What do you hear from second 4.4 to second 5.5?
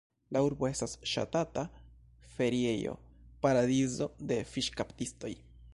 fiŝkaptistoj.